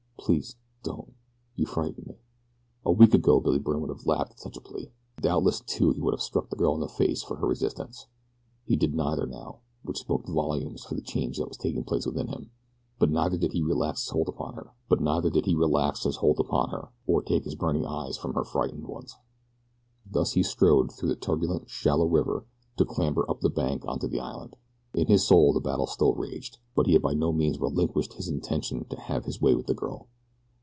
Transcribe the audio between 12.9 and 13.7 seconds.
but neither did he